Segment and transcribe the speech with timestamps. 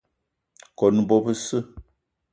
[0.77, 1.57] Kone bo besse